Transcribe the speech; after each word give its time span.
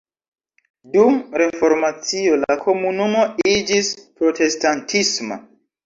Dum 0.95 1.19
Reformacio 1.41 2.41
la 2.47 2.59
komunumo 2.65 3.23
iĝis 3.55 3.95
protestantisma. 4.05 5.45